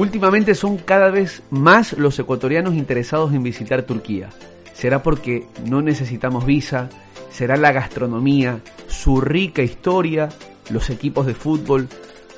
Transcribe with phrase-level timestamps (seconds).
[0.00, 4.30] Últimamente son cada vez más los ecuatorianos interesados en visitar Turquía.
[4.72, 6.88] ¿Será porque no necesitamos visa?
[7.30, 10.30] ¿Será la gastronomía, su rica historia,
[10.70, 11.86] los equipos de fútbol?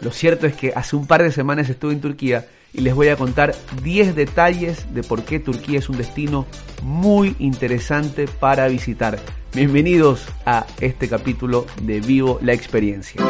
[0.00, 3.11] Lo cierto es que hace un par de semanas estuve en Turquía y les voy
[3.11, 3.54] a contar
[3.84, 6.46] 10 detalles de por qué Turquía es un destino
[6.82, 9.20] muy interesante para visitar.
[9.54, 13.22] Bienvenidos a este capítulo de Vivo la Experiencia.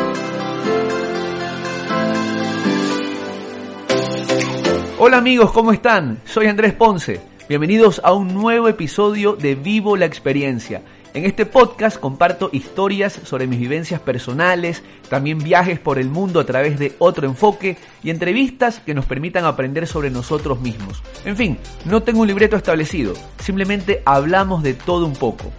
[5.05, 6.21] Hola amigos, ¿cómo están?
[6.25, 7.21] Soy Andrés Ponce.
[7.49, 10.81] Bienvenidos a un nuevo episodio de Vivo la Experiencia.
[11.13, 16.47] En este podcast comparto historias sobre mis vivencias personales, también viajes por el mundo a
[16.47, 21.03] través de otro enfoque y entrevistas que nos permitan aprender sobre nosotros mismos.
[21.25, 25.51] En fin, no tengo un libreto establecido, simplemente hablamos de todo un poco.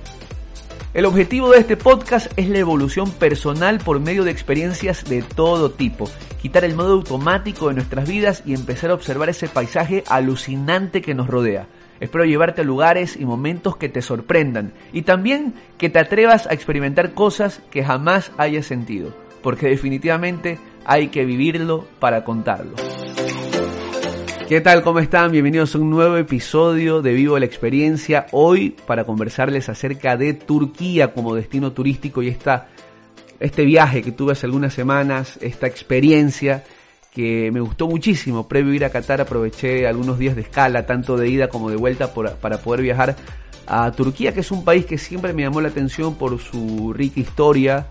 [0.94, 5.72] El objetivo de este podcast es la evolución personal por medio de experiencias de todo
[5.72, 6.08] tipo,
[6.40, 11.16] quitar el modo automático de nuestras vidas y empezar a observar ese paisaje alucinante que
[11.16, 11.66] nos rodea.
[12.00, 16.54] Espero llevarte a lugares y momentos que te sorprendan y también que te atrevas a
[16.54, 22.76] experimentar cosas que jamás hayas sentido, porque definitivamente hay que vivirlo para contarlo.
[24.48, 24.84] ¿Qué tal?
[24.84, 25.32] ¿Cómo están?
[25.32, 28.26] Bienvenidos a un nuevo episodio de Vivo la Experiencia.
[28.32, 32.68] Hoy para conversarles acerca de Turquía como destino turístico y esta,
[33.40, 36.66] este viaje que tuve hace algunas semanas, esta experiencia
[37.14, 38.50] que me gustó muchísimo.
[38.50, 41.78] Previo a ir a Qatar aproveché algunos días de escala, tanto de ida como de
[41.78, 43.16] vuelta, para poder viajar
[43.66, 47.22] a Turquía, que es un país que siempre me llamó la atención por su rica
[47.22, 47.88] historia,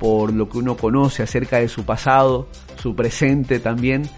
[0.00, 2.48] por lo que uno conoce acerca de su pasado,
[2.82, 4.10] su presente también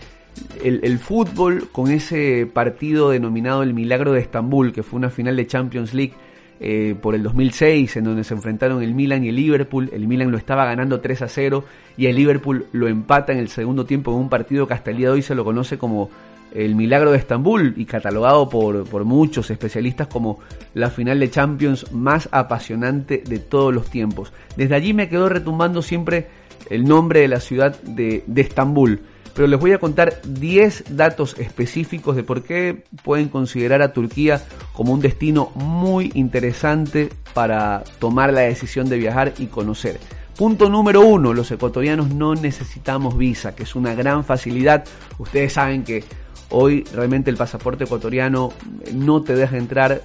[0.62, 5.46] el, fútbol con ese partido denominado el Milagro de Estambul, que fue una final de
[5.46, 6.14] Champions League
[6.58, 9.90] eh, por el 2006, en donde se enfrentaron el Milan y el Liverpool.
[9.92, 11.64] El Milan lo estaba ganando 3 a 0
[11.96, 14.96] y el Liverpool lo empata en el segundo tiempo en un partido que hasta el
[14.96, 16.10] día de hoy se lo conoce como
[16.54, 20.38] el Milagro de Estambul y catalogado por, por muchos especialistas como
[20.74, 24.32] la final de Champions más apasionante de todos los tiempos.
[24.56, 26.28] Desde allí me quedó retumbando siempre
[26.70, 29.00] el nombre de la ciudad de, de Estambul
[29.36, 34.42] pero les voy a contar 10 datos específicos de por qué pueden considerar a Turquía
[34.72, 40.00] como un destino muy interesante para tomar la decisión de viajar y conocer.
[40.38, 44.84] Punto número uno, los ecuatorianos no necesitamos visa, que es una gran facilidad.
[45.18, 46.02] Ustedes saben que
[46.48, 48.54] hoy realmente el pasaporte ecuatoriano
[48.94, 50.00] no te deja entrar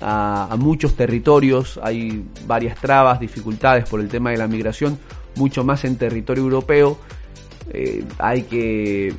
[0.00, 4.96] a, a, muchos territorios, hay varias trabas, dificultades por el tema de la migración,
[5.34, 6.98] mucho más en territorio europeo.
[7.70, 9.14] Eh, hay que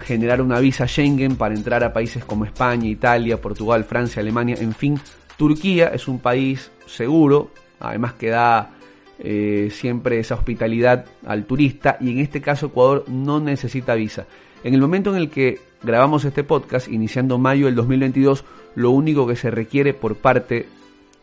[0.00, 4.72] generar una visa Schengen para entrar a países como España, Italia, Portugal, Francia, Alemania, en
[4.72, 5.00] fin.
[5.36, 8.70] Turquía es un país seguro, además que da
[9.18, 14.26] eh, siempre esa hospitalidad al turista y en este caso Ecuador no necesita visa.
[14.64, 18.44] En el momento en el que grabamos este podcast, iniciando mayo del 2022,
[18.74, 20.68] lo único que se requiere por parte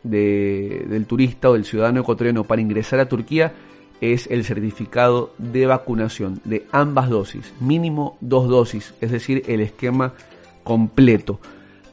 [0.03, 3.53] del turista o del ciudadano ecuatoriano para ingresar a Turquía
[4.11, 10.13] es el certificado de vacunación de ambas dosis, mínimo dos dosis, es decir, el esquema
[10.63, 11.39] completo.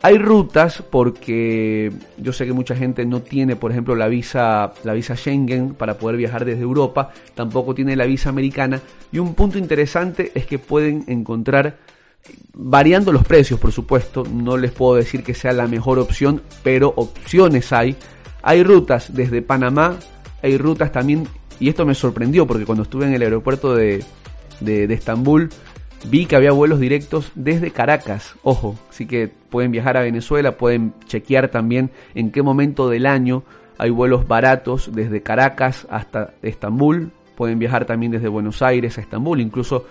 [0.02, 4.94] Hay rutas porque yo sé que mucha gente no tiene, por ejemplo, la visa, la
[4.94, 8.80] visa Schengen para poder viajar desde Europa, tampoco tiene la visa americana
[9.12, 11.76] y un punto interesante es que pueden encontrar
[12.54, 16.92] variando los precios, por supuesto, no les puedo decir que sea la mejor opción, pero
[16.96, 17.94] opciones hay.
[18.42, 19.96] Hay rutas desde Panamá,
[20.42, 21.28] hay rutas también
[21.60, 24.02] y esto me sorprendió porque cuando estuve en el aeropuerto de,
[24.60, 25.50] de, Estambul
[26.08, 28.34] vi que había vuelos directos desde Caracas.
[28.42, 33.44] Ojo, así que pueden viajar a Venezuela, pueden chequear también en qué momento del año
[33.76, 37.10] hay vuelos baratos desde Caracas hasta Estambul.
[37.36, 39.40] Pueden viajar también desde Buenos Aires a Estambul.
[39.40, 39.86] Incluso,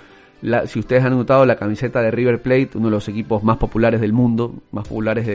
[0.65, 4.01] si ustedes han notado, la camiseta de River Plate, uno de los equipos más populares
[4.01, 5.25] del mundo, más populares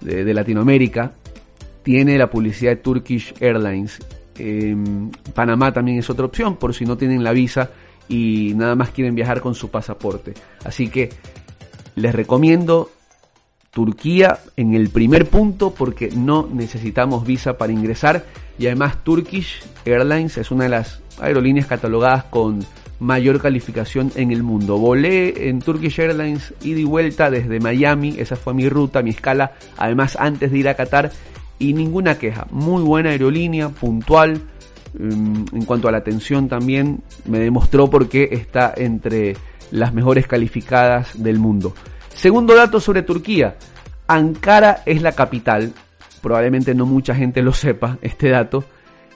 [0.00, 1.12] de, de Latinoamérica,
[1.82, 3.98] tiene la publicidad de Turkish Airlines.
[5.34, 7.70] Panamá también es otra opción por si no tienen la visa
[8.08, 10.34] y nada más quieren viajar con su pasaporte.
[10.64, 11.10] Así que
[11.94, 12.90] les recomiendo
[13.70, 18.24] Turquía en el primer punto porque no necesitamos visa para ingresar
[18.58, 22.64] y además Turkish Airlines es una de las aerolíneas catalogadas con
[22.98, 24.76] mayor calificación en el mundo.
[24.76, 29.52] Volé en Turkish Airlines ida y vuelta desde Miami, esa fue mi ruta, mi escala,
[29.76, 31.10] además antes de ir a Qatar
[31.60, 32.48] y ninguna queja.
[32.50, 34.40] Muy buena aerolínea, puntual.
[34.98, 39.36] Mm, en cuanto a la atención también me demostró por qué está entre
[39.70, 41.72] las mejores calificadas del mundo.
[42.12, 43.56] Segundo dato sobre Turquía.
[44.08, 45.72] Ankara es la capital.
[46.20, 48.64] Probablemente no mucha gente lo sepa, este dato.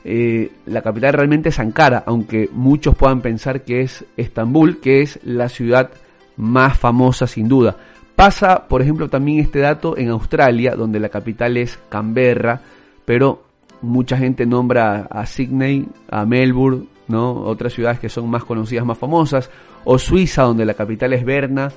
[0.04, 5.18] Eh, la capital realmente es Ankara, aunque muchos puedan pensar que es Estambul, que es
[5.24, 5.90] la ciudad
[6.36, 7.76] más famosa sin duda.
[8.16, 12.60] Pasa, por ejemplo, también este dato en Australia, donde la capital es Canberra,
[13.04, 13.42] pero
[13.82, 17.32] mucha gente nombra a Sydney, a Melbourne, ¿no?
[17.32, 19.50] Otras ciudades que son más conocidas, más famosas,
[19.84, 21.70] o Suiza, donde la capital es Berna,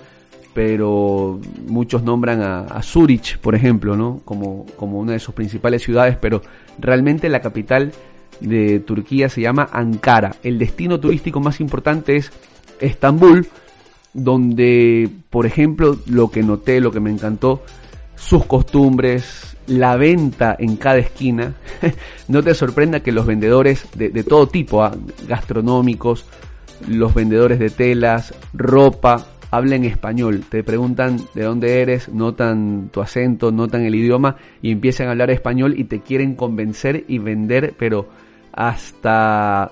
[0.53, 4.21] pero muchos nombran a, Zurich, por ejemplo, ¿no?
[4.23, 6.41] Como, como una de sus principales ciudades, pero
[6.79, 7.91] realmente la capital
[8.39, 10.35] de Turquía se llama Ankara.
[10.43, 12.31] El destino turístico más importante es
[12.79, 13.47] Estambul,
[14.13, 17.63] donde, por ejemplo, lo que noté, lo que me encantó,
[18.15, 21.53] sus costumbres, la venta en cada esquina.
[22.27, 24.95] no te sorprenda que los vendedores de, todo tipo, ¿ah?
[25.27, 26.25] gastronómicos,
[26.87, 30.43] los vendedores de telas, ropa, hablen español.
[30.49, 35.31] Te preguntan de dónde eres, notan tu acento, notan el idioma y empiezan a hablar
[35.31, 38.09] español y te quieren convencer y vender, pero
[38.53, 39.71] hasta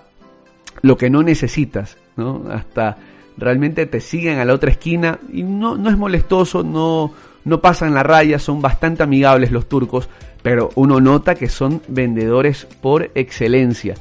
[0.82, 2.44] lo que no necesitas, ¿no?
[2.50, 2.98] Hasta
[3.38, 7.94] realmente te siguen a la otra esquina y no, no es molestoso, no, no pasan
[7.94, 10.10] la raya, son bastante amigables los turcos,
[10.42, 13.96] pero uno nota que son vendedores por excelencia.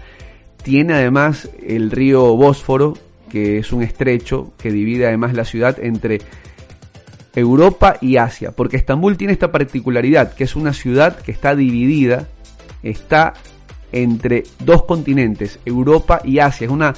[0.63, 2.97] Tiene además el río Bósforo,
[3.29, 6.21] que es un estrecho que divide además la ciudad entre
[7.35, 12.29] Europa y Asia, porque Estambul tiene esta particularidad, que es una ciudad que está dividida,
[12.83, 13.35] está
[13.93, 16.95] entre dos continentes, Europa y Asia, es una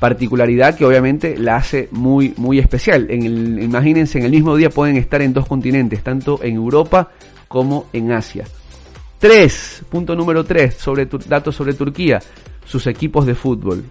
[0.00, 3.06] particularidad que obviamente la hace muy, muy especial.
[3.10, 7.10] En el, imagínense, en el mismo día pueden estar en dos continentes, tanto en Europa
[7.46, 8.44] como en Asia.
[9.18, 9.84] 3.
[9.90, 10.74] Punto número 3.
[10.74, 12.18] Sobre datos sobre Turquía.
[12.64, 13.84] Sus equipos de fútbol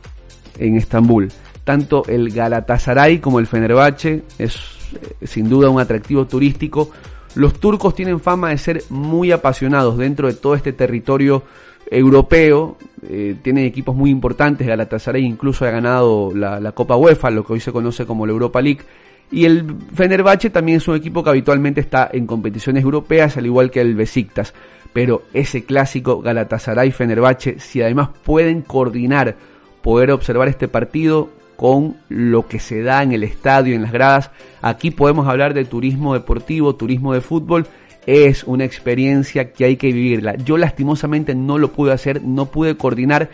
[0.58, 1.30] en Estambul.
[1.64, 4.56] Tanto el Galatasaray como el Fenerbahce es
[4.94, 6.90] eh, sin duda un atractivo turístico.
[7.36, 11.44] Los turcos tienen fama de ser muy apasionados dentro de todo este territorio
[11.92, 12.78] europeo,
[13.08, 17.60] eh, tiene equipos muy importantes, Galatasaray incluso ha ganado la, Copa UEFA, lo que hoy
[17.60, 18.82] se conoce como la Europa League,
[19.32, 23.72] y el Fenerbahce también es un equipo que habitualmente está en competiciones europeas, al igual
[23.72, 24.54] que el Besiktas,
[24.94, 29.36] pero ese clásico Galatasaray-Fenerbahce, si además pueden coordinar,
[29.82, 34.32] poder observar este partido con lo que se da en el estadio, en las gradas,
[34.62, 37.68] aquí podemos hablar de turismo deportivo, turismo de fútbol,
[38.10, 40.36] es una experiencia que hay que vivirla.
[40.36, 43.30] Yo lastimosamente no lo pude hacer, no pude coordinar.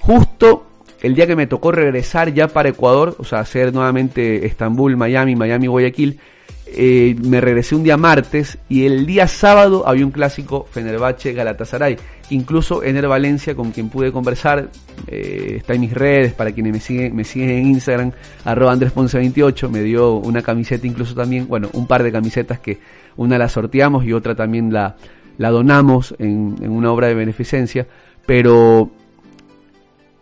[0.00, 0.66] Justo
[1.00, 5.36] el día que me tocó regresar ya para Ecuador, o sea, hacer nuevamente Estambul, Miami,
[5.36, 6.18] Miami, Guayaquil,
[6.66, 11.96] eh, me regresé un día martes y el día sábado había un clásico Fenerbahce Galatasaray.
[12.30, 14.68] Incluso Ener Valencia, con quien pude conversar,
[15.06, 18.12] eh, está en mis redes para quienes me siguen, me siguen en Instagram,
[18.44, 22.78] arroba Andrés 28, me dio una camiseta incluso también, bueno, un par de camisetas que
[23.18, 24.96] una la sorteamos y otra también la,
[25.36, 27.86] la donamos en, en una obra de beneficencia,
[28.24, 28.90] pero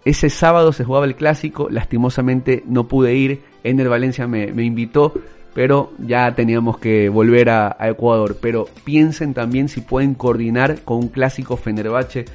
[0.04, 5.12] ese sábado se jugaba el clásico, lastimosamente no pude ir, Ener Valencia me, me invitó,
[5.52, 8.36] pero ya teníamos que volver a, Ecuador.
[8.40, 12.26] Pero piensen también si pueden coordinar con un clásico Fenerbahce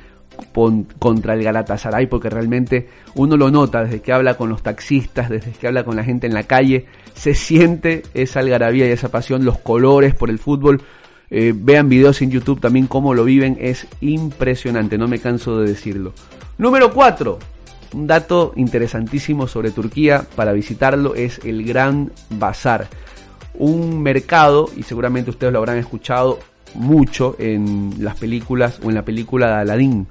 [1.00, 5.52] contra el Galatasaray, porque realmente uno lo nota desde que habla con los taxistas, desde
[5.52, 9.46] que habla con la gente en la calle, se siente esa algarabía y esa pasión,
[9.46, 10.82] los colores por el fútbol.
[11.30, 15.70] Eh, vean videos en YouTube también cómo lo viven, es impresionante, no me canso de
[15.70, 16.14] decirlo.
[16.58, 17.40] Número 4.
[17.94, 22.88] Un dato interesantísimo sobre Turquía para visitarlo es el Gran Bazar
[23.54, 26.40] un mercado, y seguramente ustedes lo habrán escuchado
[26.74, 30.08] mucho en las películas o en la película de Aladdin.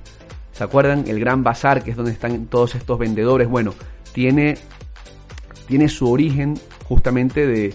[0.52, 1.04] ¿Se acuerdan?
[1.06, 3.48] El Gran Bazar, que es donde están todos estos vendedores.
[3.48, 3.74] Bueno,
[4.12, 4.56] tiene,
[5.66, 7.74] tiene su origen justamente de,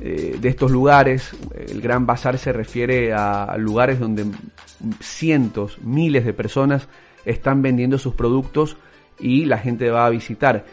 [0.00, 1.30] eh, de estos lugares.
[1.68, 4.26] El Gran Bazar se refiere a lugares donde
[5.00, 6.88] cientos, miles de personas
[7.24, 8.76] están vendiendo sus productos
[9.18, 10.64] y la gente va a visitar.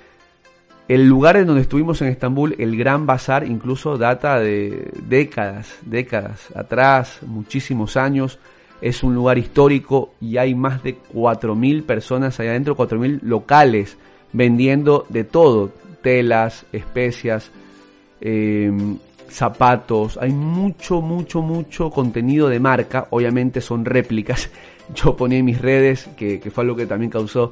[0.89, 6.47] El lugar en donde estuvimos en Estambul, el Gran Bazar, incluso data de décadas, décadas
[6.55, 8.39] atrás, muchísimos años.
[8.81, 13.99] Es un lugar histórico y hay más de 4.000 personas allá adentro, 4.000 locales
[14.33, 17.51] vendiendo de todo, telas, especias,
[18.19, 20.17] em, zapatos.
[20.19, 23.05] Hay mucho, mucho, mucho contenido de marca.
[23.11, 24.49] Obviamente son réplicas.
[24.95, 27.51] Yo ponía en mis redes, que, que fue algo que también causó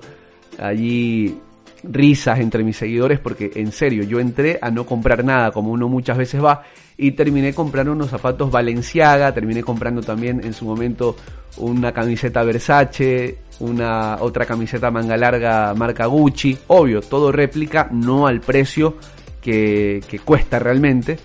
[0.58, 1.38] allí
[1.84, 5.88] risas entre mis seguidores porque en serio yo entré a no comprar nada como uno
[5.88, 6.63] muchas veces va
[6.98, 11.15] y terminé comprando unos zapatos Valenciaga, terminé comprando también en su momento
[11.57, 18.41] una camiseta Versace, una otra camiseta manga larga marca Gucci, obvio, todo réplica, no al
[18.41, 18.96] precio
[19.41, 21.17] que, cuesta realmente.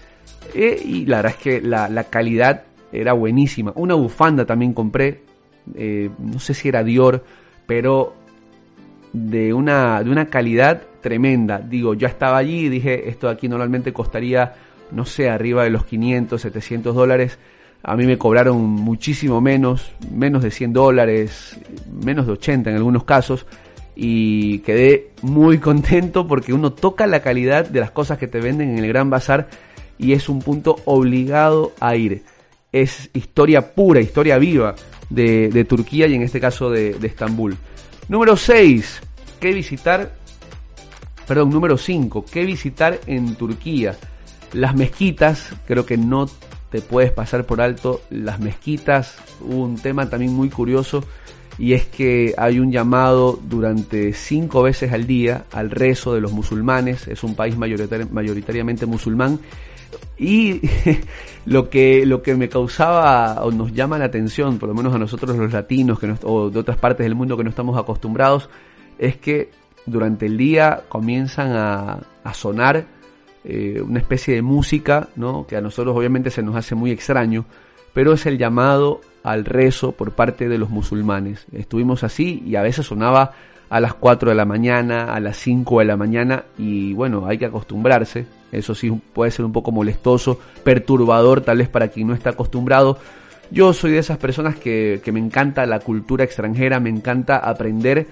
[0.54, 3.73] Eh, y la verdad es que la, calidad era buenísima.
[3.75, 5.23] Una bufanda también compré,
[5.75, 7.25] eh, no sé si era Dior,
[7.66, 8.14] pero
[9.12, 11.59] de una, de una calidad tremenda.
[11.59, 14.54] Digo, yo estaba allí y dije, esto de aquí normalmente costaría
[14.92, 17.38] no sé, arriba de los 500, 700 dólares.
[17.83, 21.59] A mí me cobraron muchísimo menos, menos de 100 dólares,
[21.90, 23.47] menos de 80 en algunos casos.
[23.97, 28.71] Y quedé muy contento porque uno toca la calidad de las cosas que te venden
[28.71, 29.49] en el Gran Bazar
[29.99, 32.23] y es un punto obligado a ir.
[32.71, 34.75] Es historia pura, historia viva
[35.11, 37.57] de, Turquía y en este caso de, de Estambul.
[38.09, 39.00] Número 6.
[39.40, 40.12] ¿Qué visitar?
[41.26, 42.25] Perdón, número 5.
[42.30, 43.97] ¿Qué visitar en Turquía?
[44.52, 46.28] Las mezquitas, creo que no
[46.71, 49.16] te puedes pasar por alto las mezquitas.
[49.40, 51.04] un tema también muy curioso
[51.59, 56.32] y es que hay un llamado durante cinco veces al día al rezo de los
[56.32, 57.06] musulmanes.
[57.09, 59.38] Es un país mayoritariamente musulmán
[60.19, 60.61] y
[61.47, 64.99] lo que, lo que me causaba o nos llama la atención, por lo menos a
[64.99, 68.49] nosotros los latinos que o de otras partes del mundo que no estamos acostumbrados,
[68.99, 69.50] es que
[69.87, 72.00] durante el día comienzan a,
[72.35, 72.87] sonar
[73.45, 75.47] eh, una especie de música, ¿no?
[75.47, 77.45] que a nosotros obviamente se nos hace muy extraño,
[77.92, 81.47] pero es el llamado al rezo por parte de los musulmanes.
[81.52, 83.33] Estuvimos así y a veces sonaba
[83.72, 87.38] a las 4 de la mañana, a las 5 de la mañana y bueno, hay
[87.38, 88.26] que acostumbrarse.
[88.52, 92.98] Eso sí puede ser un poco molestoso, perturbador tal vez para quien no está acostumbrado.
[93.50, 98.08] Yo soy de esas personas que, que me encanta la cultura extranjera, me encanta aprender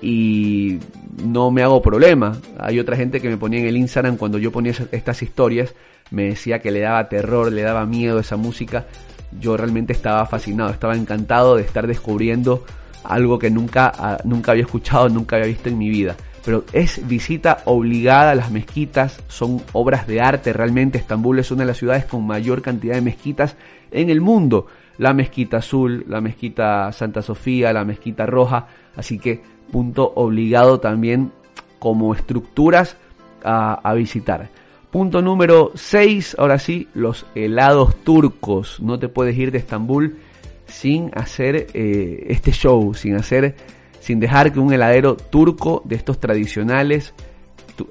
[0.00, 0.78] y
[1.24, 2.38] no me hago problema.
[2.60, 5.74] Hay otra gente que me ponía en el Instagram cuando yo ponía estas historias,
[6.12, 8.86] me decía que le daba terror, le daba miedo esa música.
[9.40, 12.64] Yo realmente estaba fascinado, estaba encantado de estar descubriendo
[13.04, 16.16] algo que nunca, ah, nunca había escuchado, nunca había visto en mi vida.
[16.44, 20.98] Pero es visita obligada a las mezquitas, son obras de arte realmente.
[20.98, 23.56] Estambul es una de las ciudades con mayor cantidad de mezquitas
[23.90, 24.66] en el mundo.
[24.98, 28.68] La mezquita azul, la mezquita Santa Sofía, la mezquita roja.
[28.96, 31.32] Así que punto obligado también
[31.78, 32.96] como estructuras
[33.44, 34.48] a, a visitar.
[34.90, 38.80] Punto número 6, ahora sí, los helados turcos.
[38.80, 40.16] No te puedes ir de Estambul
[40.70, 43.56] sin hacer eh, este show, sin hacer,
[44.00, 47.14] sin dejar que un heladero turco de estos tradicionales,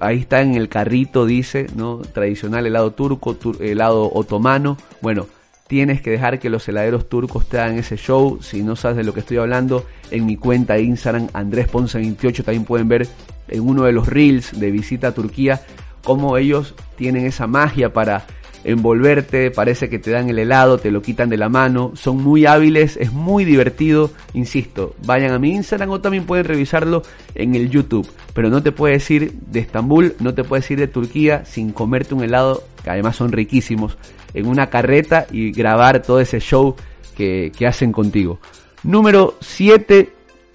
[0.00, 1.98] ahí está en el carrito dice, ¿no?
[1.98, 5.26] Tradicional helado turco, helado otomano, bueno,
[5.66, 9.04] tienes que dejar que los heladeros turcos te hagan ese show, si no sabes de
[9.04, 13.06] lo que estoy hablando, en mi cuenta de Instagram, Andrés Ponce 28, también pueden ver
[13.48, 15.62] en uno de los reels de visita a Turquía,
[16.04, 18.26] cómo ellos tienen esa magia para
[18.64, 22.46] envolverte, parece que te dan el helado, te lo quitan de la mano, son muy
[22.46, 27.02] hábiles, es muy divertido, insisto, vayan a mi Instagram o también pueden revisarlo
[27.34, 30.88] en el YouTube, pero no te puedes ir de Estambul, no te puedes ir de
[30.88, 33.96] Turquía sin comerte un helado, que además son riquísimos,
[34.34, 36.76] en una carreta y grabar todo ese show
[37.16, 38.38] que, que hacen contigo.
[38.82, 40.10] Número 7,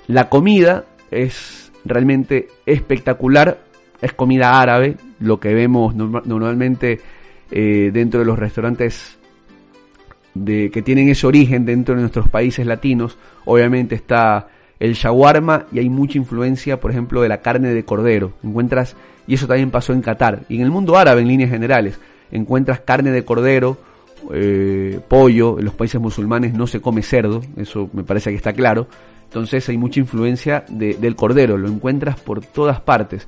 [0.08, 3.60] la comida es realmente espectacular,
[4.02, 7.00] es comida árabe, lo que vemos normalmente
[7.52, 9.18] eh, dentro de los restaurantes
[10.34, 13.18] de, que tienen ese origen dentro de nuestros países latinos.
[13.46, 14.48] Obviamente está
[14.80, 18.34] el shawarma y hay mucha influencia, por ejemplo, de la carne de cordero.
[18.44, 18.96] Encuentras,
[19.28, 22.00] y eso también pasó en Qatar, y en el mundo árabe en líneas generales,
[22.32, 23.78] encuentras carne de cordero,
[24.34, 28.54] eh, pollo, en los países musulmanes no se come cerdo, eso me parece que está
[28.54, 28.88] claro.
[29.26, 33.28] Entonces hay mucha influencia del cordero, lo encuentras por todas partes.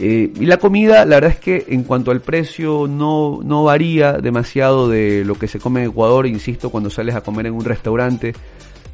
[0.00, 4.12] Eh, y la comida, la verdad es que en cuanto al precio no, no varía
[4.12, 7.64] demasiado de lo que se come en Ecuador, insisto, cuando sales a comer en un
[7.64, 8.32] restaurante,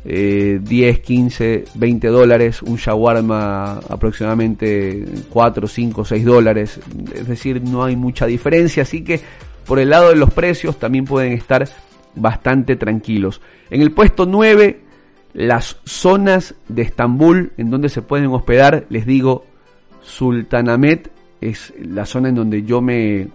[0.05, 6.81] 10, 15, 20 dólares, un shawarma aproximadamente 4, 5, 6 dólares,
[7.15, 9.21] es decir, no hay mucha diferencia, así que
[9.67, 11.67] por el lado de los precios también pueden estar
[12.15, 13.41] bastante tranquilos.
[13.71, 14.81] En el puesto 9,
[15.33, 19.47] las zonas de Estambul en donde se pueden hospedar, les digo,
[20.05, 23.29] Sultanamet es la zona en donde yo me,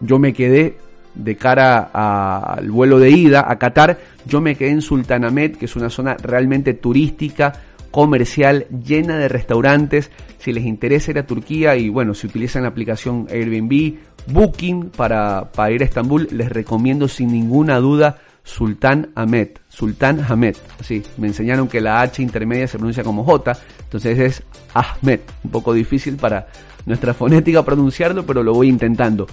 [0.00, 0.76] yo me quedé
[1.14, 3.98] de cara al vuelo de ida a Qatar.
[4.26, 7.52] Yo me quedé en Sultanamet, que es una zona realmente turística,
[7.90, 10.10] comercial, llena de restaurantes.
[10.38, 13.94] Si les interesa ir a Turquía y bueno, si utilizan la aplicación Airbnb,
[14.28, 19.48] Booking para, para ir a Estambul, les recomiendo sin ninguna duda Sultan Ahmed.
[19.68, 20.56] Sultan Ahmed.
[20.80, 24.42] Así, me enseñaron que la H intermedia se pronuncia como J, entonces es
[24.74, 25.20] Ahmed.
[25.44, 26.48] Un poco difícil para
[26.86, 29.26] nuestra fonética pronunciarlo, pero lo voy intentando.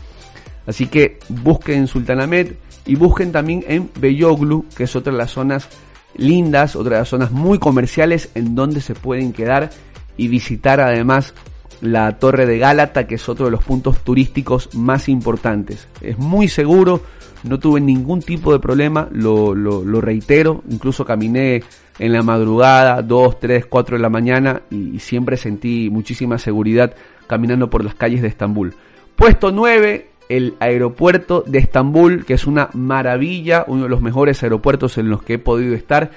[0.65, 2.53] Así que busquen Sultan Ahmed
[2.85, 5.67] y busquen también en Beyoglu, que es otra de las zonas
[6.15, 9.69] lindas, otra de las zonas muy comerciales en donde se pueden quedar
[10.17, 11.33] y visitar además
[11.81, 15.87] la Torre de Gálata, que es otro de los puntos turísticos más importantes.
[16.01, 17.01] Es muy seguro,
[17.43, 21.63] no tuve ningún tipo de problema, lo, lo, reitero, incluso caminé
[21.97, 26.93] en la madrugada, 2, 3, 4 de la mañana y, siempre sentí muchísima seguridad
[27.27, 28.73] caminando por las calles de Estambul.
[29.15, 34.97] Puesto 9, el aeropuerto de Estambul, que es una maravilla, uno de los mejores aeropuertos
[34.97, 36.11] en los que he podido estar.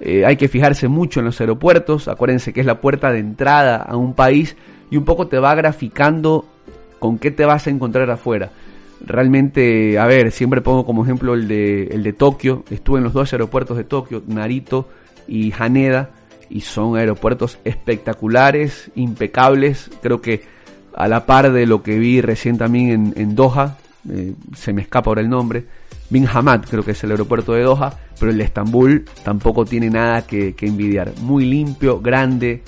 [0.00, 3.76] Eh, hay que fijarse mucho en los aeropuertos, acuérdense que es la puerta de entrada
[3.76, 4.56] a un país
[4.92, 6.44] y un poco te va graficando
[6.98, 8.50] con qué te vas a encontrar afuera.
[9.00, 13.14] Realmente, a ver, siempre pongo como ejemplo el de, el de Tokio, estuve en los
[13.14, 14.90] dos aeropuertos de Tokio, Narito
[15.26, 16.10] y Haneda,
[16.50, 20.42] y son aeropuertos espectaculares, impecables, creo que
[20.94, 23.78] a la par de lo que vi recién también en, Doha,
[24.10, 25.64] eh, se me escapa ahora el nombre,
[26.10, 29.88] Bin Hamad creo que es el aeropuerto de Doha, pero el de Estambul tampoco tiene
[29.88, 32.62] nada que, envidiar, muy limpio, grande,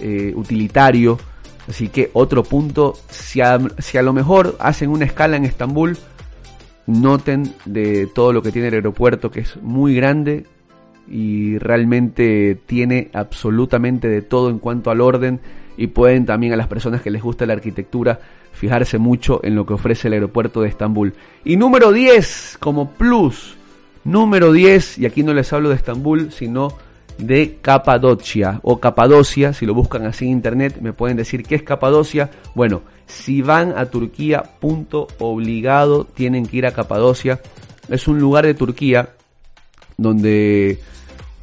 [0.00, 1.16] eh, utilitario,
[1.70, 5.96] así que otro punto, si a, lo mejor hacen una escala en Estambul,
[6.86, 10.44] noten de todo lo que tiene el aeropuerto, que es muy grande,
[11.08, 15.40] y realmente tiene absolutamente de todo en cuanto al orden
[15.76, 18.20] y pueden también a las personas que les gusta la arquitectura
[18.52, 21.14] fijarse mucho en lo que ofrece el aeropuerto de Estambul.
[21.44, 23.56] Y número 10 como plus,
[24.04, 26.76] número 10, y aquí no les hablo de Estambul, sino
[27.20, 31.62] de Capadocia o Capadocia, si lo buscan así en internet me pueden decir qué es
[31.62, 32.30] Capadocia.
[32.54, 37.40] Bueno, si van a Turquía, punto obligado, tienen que ir a Capadocia.
[37.88, 39.10] Es un lugar de Turquía
[39.96, 40.80] donde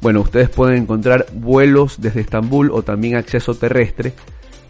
[0.00, 4.12] bueno, ustedes pueden encontrar vuelos desde Estambul o también acceso terrestre.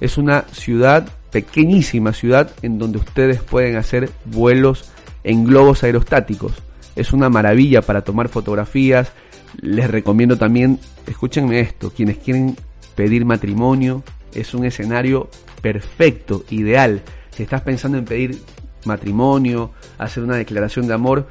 [0.00, 4.90] Es una ciudad, pequeñísima ciudad, en donde ustedes pueden hacer vuelos
[5.24, 6.52] en globos aerostáticos.
[6.96, 9.12] Es una maravilla para tomar fotografías.
[9.60, 12.56] Les recomiendo también, escúchenme esto, quienes quieren
[12.94, 14.02] pedir matrimonio,
[14.34, 15.28] es un escenario
[15.62, 17.02] perfecto, ideal.
[17.30, 18.38] Si estás pensando en pedir
[18.84, 21.26] matrimonio, hacer una declaración de amor,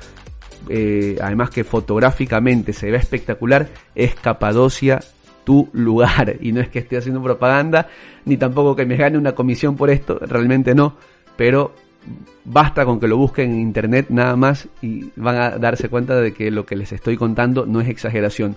[0.70, 5.00] eh, además que fotográficamente se ve espectacular, es Capadocia
[5.44, 6.36] tu lugar.
[6.42, 7.88] Y no es que esté haciendo propaganda,
[8.26, 10.98] ni tampoco que me gane una comisión por esto, realmente no,
[11.36, 11.74] pero
[12.46, 16.34] basta con que lo busquen en internet nada más y van a darse cuenta de
[16.34, 18.56] que lo que les estoy contando no es exageración.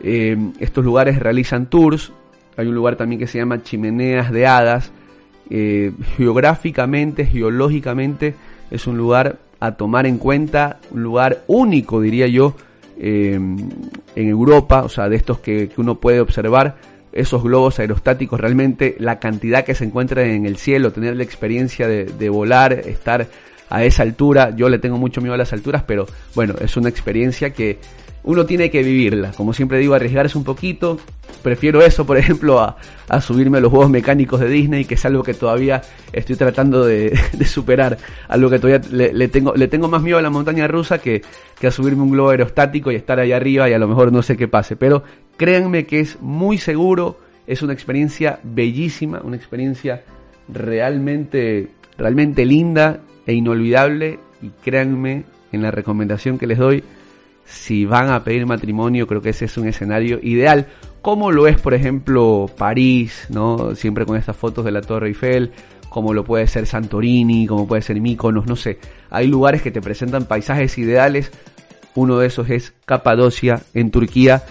[0.00, 2.12] Eh, estos lugares realizan tours,
[2.56, 4.92] hay un lugar también que se llama Chimeneas de Hadas,
[5.50, 8.34] eh, geográficamente, geológicamente
[8.70, 12.54] es un lugar a tomar en cuenta, un lugar único, diría yo,
[12.98, 13.56] em,
[14.14, 16.76] en Europa, o sea, de estos que, uno puede observar,
[17.12, 21.88] esos globos aerostáticos, realmente la cantidad que se encuentra en el cielo, tener la experiencia
[21.88, 23.26] de, de volar, estar
[23.68, 26.88] a esa altura, yo le tengo mucho miedo a las alturas, pero bueno, es una
[26.88, 27.78] experiencia que
[28.22, 29.32] uno tiene que vivirla.
[29.32, 30.98] Como siempre digo, arriesgarse un poquito.
[31.42, 35.22] Prefiero eso, por ejemplo, a, subirme a los juegos mecánicos de Disney, que es algo
[35.22, 35.80] que todavía
[36.12, 37.96] estoy tratando de, superar.
[38.28, 41.22] Algo que todavía le, tengo, le tengo más miedo a la montaña rusa que,
[41.58, 44.22] que a subirme un globo aerostático y estar ahí arriba y a lo mejor no
[44.22, 44.76] sé qué pase.
[44.76, 45.02] Pero
[45.36, 50.02] créanme que es muy seguro, es una experiencia bellísima, una experiencia
[50.48, 54.18] realmente, realmente linda e inolvidable.
[54.42, 56.82] Y créanme en la recomendación que les doy
[57.50, 60.68] si van a pedir matrimonio, creo que ese es un escenario ideal,
[61.02, 63.74] como lo es, por ejemplo, París, ¿no?
[63.74, 65.50] Siempre con estas fotos de la Torre Eiffel,
[65.88, 68.78] como lo puede ser Santorini, como puede ser Mykonos, no sé.
[69.10, 71.32] Hay lugares que te presentan paisajes ideales.
[71.96, 74.44] Uno de esos es Capadocia en Turquía.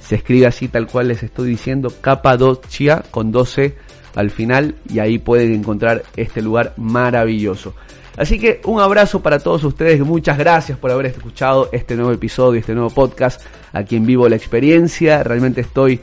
[0.00, 3.76] Se escribe así tal cual les estoy diciendo, Capadocia con 12
[4.14, 7.74] al final y ahí pueden encontrar este lugar maravilloso.
[8.16, 12.58] Así que un abrazo para todos ustedes, muchas gracias por haber escuchado este nuevo episodio,
[12.58, 15.22] este nuevo podcast aquí en vivo la experiencia.
[15.22, 16.00] Realmente estoy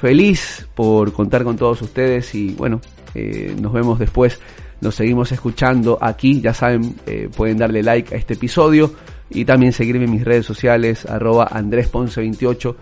[0.00, 2.80] feliz por contar con todos ustedes y bueno,
[3.14, 4.40] eh, nos vemos después,
[4.80, 8.94] nos seguimos escuchando aquí, ya saben, eh, pueden darle like a este episodio
[9.28, 12.74] y también seguirme en mis redes sociales, arroba andresponce28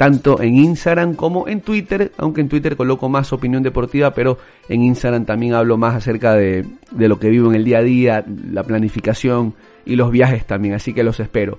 [0.00, 4.80] tanto en Instagram como en Twitter, aunque en Twitter coloco más opinión deportiva, pero en
[4.80, 6.64] Instagram también hablo más acerca de,
[6.96, 9.52] lo que vivo en el día a día, la planificación
[9.84, 11.58] y los viajes también, así que los espero.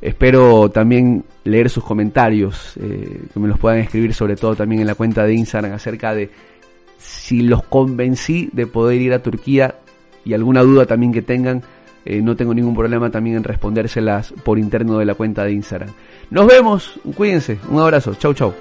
[0.00, 4.86] Espero también leer sus comentarios, eh, que me los puedan escribir sobre todo también en
[4.86, 6.30] la cuenta de Instagram acerca de
[6.96, 9.74] si los convencí de poder ir a Turquía
[10.24, 11.60] y alguna duda también que tengan,
[12.04, 15.90] eh, no tengo ningún problema también en respondérselas por interno de la cuenta de Instagram.
[16.30, 18.54] Nos vemos, cuídense, un abrazo, chau chau.